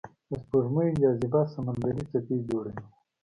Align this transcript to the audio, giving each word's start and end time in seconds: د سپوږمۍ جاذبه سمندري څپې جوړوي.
د 0.29 0.31
سپوږمۍ 0.41 0.89
جاذبه 1.01 1.41
سمندري 1.53 2.03
څپې 2.11 2.37
جوړوي. 2.47 2.81